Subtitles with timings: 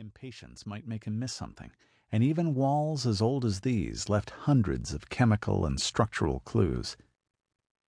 [0.00, 1.72] Impatience might make him miss something,
[2.12, 6.96] and even walls as old as these left hundreds of chemical and structural clues.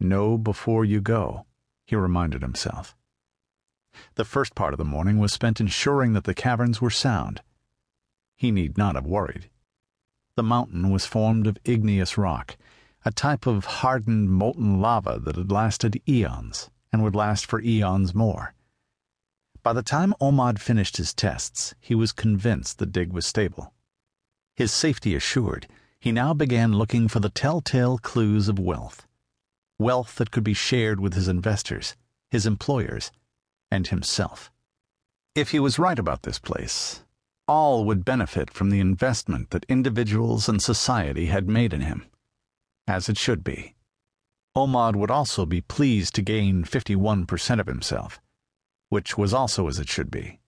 [0.01, 1.47] Know before you go,
[1.87, 2.97] he reminded himself.
[4.17, 7.43] The first part of the morning was spent ensuring that the caverns were sound.
[8.35, 9.49] He need not have worried.
[10.35, 12.57] The mountain was formed of igneous rock,
[13.05, 18.17] a type of hardened molten lava that had lasted eons and would last for eons
[18.17, 18.53] more.
[19.63, 23.75] By the time Ohmad finished his tests, he was convinced the dig was stable.
[24.57, 25.67] His safety assured,
[25.99, 29.07] he now began looking for the telltale clues of wealth.
[29.79, 31.95] Wealth that could be shared with his investors,
[32.31, 33.13] his employers,
[33.71, 34.51] and himself.
[35.35, 37.05] If he was right about this place,
[37.47, 42.07] all would benefit from the investment that individuals and society had made in him.
[42.87, 43.75] As it should be.
[44.57, 48.21] Ohmad would also be pleased to gain 51% of himself
[48.91, 50.39] which was also as it should be.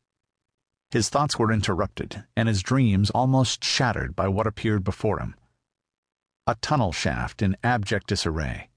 [0.91, 5.35] His thoughts were interrupted, and his dreams almost shattered by what appeared before him
[6.45, 8.69] a tunnel shaft in abject disarray.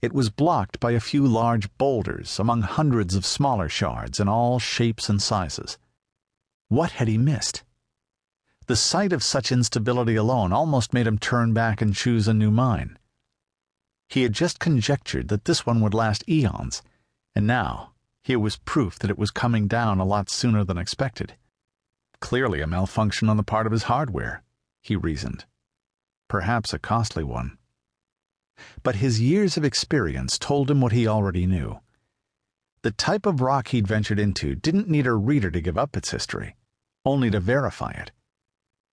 [0.00, 4.58] It was blocked by a few large boulders among hundreds of smaller shards in all
[4.58, 5.76] shapes and sizes.
[6.68, 7.64] What had he missed?
[8.66, 12.50] The sight of such instability alone almost made him turn back and choose a new
[12.50, 12.98] mine.
[14.08, 16.82] He had just conjectured that this one would last eons,
[17.34, 21.36] and now here was proof that it was coming down a lot sooner than expected.
[22.20, 24.42] Clearly a malfunction on the part of his hardware,
[24.82, 25.44] he reasoned.
[26.28, 27.56] Perhaps a costly one.
[28.82, 31.80] But his years of experience told him what he already knew.
[32.82, 36.10] The type of rock he'd ventured into didn't need a reader to give up its
[36.10, 36.56] history,
[37.04, 38.12] only to verify it.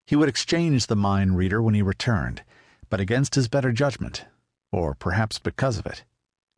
[0.06, 2.42] He would exchange the mind reader when he returned,
[2.88, 4.24] but against his better judgment,
[4.70, 6.04] or perhaps because of it,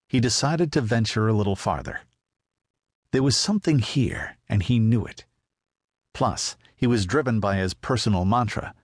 [0.09, 2.01] he decided to venture a little farther.
[3.13, 5.25] There was something here, and he knew it.
[6.13, 8.75] Plus, he was driven by his personal mantra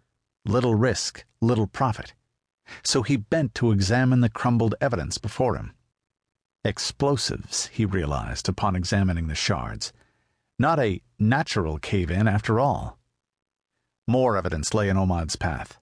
[0.47, 2.14] little risk, little profit.
[2.83, 5.72] So he bent to examine the crumbled evidence before him.
[6.65, 9.93] Explosives, he realized upon examining the shards.
[10.59, 12.98] Not a natural cave in after all.
[14.06, 15.78] More evidence lay in Ohmad's path.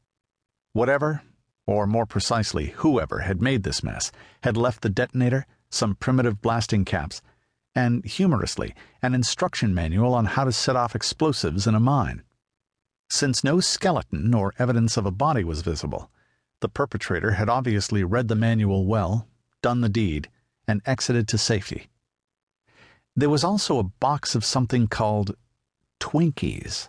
[0.73, 1.23] Whatever,
[1.67, 4.11] or more precisely, whoever had made this mess,
[4.43, 7.21] had left the detonator, some primitive blasting caps,
[7.75, 12.23] and, humorously, an instruction manual on how to set off explosives in a mine.
[13.09, 16.11] Since no skeleton or evidence of a body was visible,
[16.61, 19.29] the perpetrator had obviously read the manual well,
[19.63, 20.29] done the deed,
[20.67, 21.91] and exited to safety.
[23.15, 25.37] There was also a box of something called
[26.01, 26.89] Twinkies.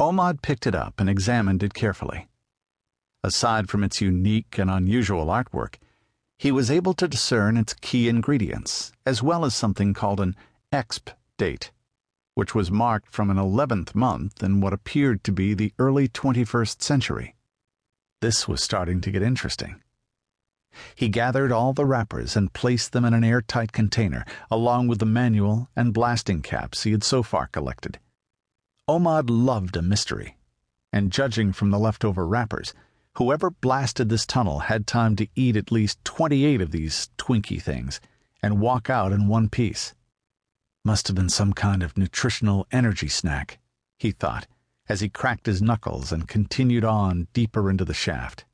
[0.00, 2.28] Ohmad picked it up and examined it carefully.
[3.24, 5.76] Aside from its unique and unusual artwork,
[6.42, 10.34] he was able to discern its key ingredients, as well as something called an
[10.72, 11.70] exp date,
[12.34, 16.82] which was marked from an 11th month in what appeared to be the early 21st
[16.82, 17.36] century.
[18.20, 19.80] This was starting to get interesting.
[20.96, 25.06] He gathered all the wrappers and placed them in an airtight container, along with the
[25.06, 28.00] manual and blasting caps he had so far collected.
[28.88, 30.38] Ohmad loved a mystery,
[30.92, 32.74] and judging from the leftover wrappers,
[33.16, 38.00] Whoever blasted this tunnel had time to eat at least 28 of these Twinkie things
[38.42, 39.94] and walk out in one piece.
[40.84, 43.58] Must have been some kind of nutritional energy snack,
[43.98, 44.46] he thought,
[44.88, 48.46] as he cracked his knuckles and continued on deeper into the shaft.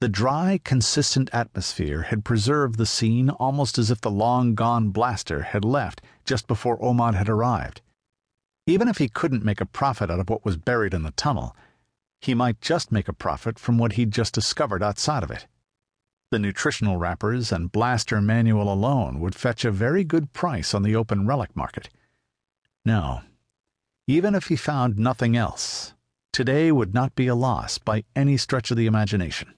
[0.00, 5.42] The dry, consistent atmosphere had preserved the scene almost as if the long gone blaster
[5.42, 7.80] had left just before Ohmad had arrived.
[8.66, 11.56] Even if he couldn't make a profit out of what was buried in the tunnel,
[12.20, 15.46] he might just make a profit from what he'd just discovered outside of it.
[16.30, 20.96] The nutritional wrappers and blaster manual alone would fetch a very good price on the
[20.96, 21.88] open relic market.
[22.84, 23.20] No,
[24.08, 25.94] even if he found nothing else,
[26.32, 29.54] today would not be a loss by any stretch of the imagination.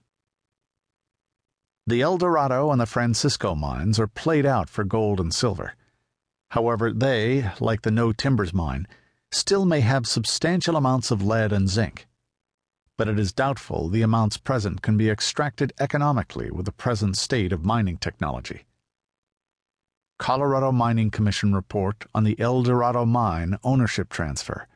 [1.87, 5.75] The El Dorado and the Francisco mines are played out for gold and silver.
[6.51, 8.87] However, they, like the No Timbers mine,
[9.31, 12.07] still may have substantial amounts of lead and zinc
[12.99, 17.53] but it is doubtful the amounts present can be extracted economically with the present state
[17.53, 18.65] of mining technology.
[20.19, 24.67] Colorado Mining Commission report on the El Dorado mine ownership transfer,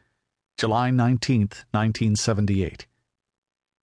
[0.56, 1.40] July 19,
[1.72, 2.86] 1978.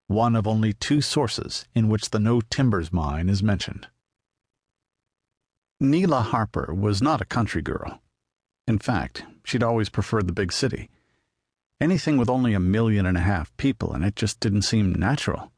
[0.08, 3.88] One of only two sources in which the No Timbers mine is mentioned.
[5.82, 8.02] Neela Harper was not a country girl.
[8.66, 10.90] In fact, she'd always preferred the big city
[11.82, 15.52] Anything with only a million and a half people in it just didn't seem natural.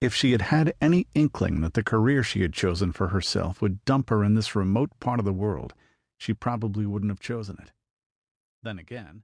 [0.00, 3.84] If she had had any inkling that the career she had chosen for herself would
[3.84, 5.72] dump her in this remote part of the world,
[6.18, 7.72] she probably wouldn't have chosen it.
[8.62, 9.22] Then again,